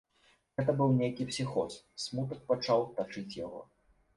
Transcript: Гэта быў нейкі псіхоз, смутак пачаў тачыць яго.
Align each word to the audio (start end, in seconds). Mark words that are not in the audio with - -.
Гэта 0.59 0.73
быў 0.79 0.95
нейкі 1.01 1.27
псіхоз, 1.31 1.77
смутак 2.05 2.41
пачаў 2.53 2.79
тачыць 2.97 3.37
яго. 3.45 3.61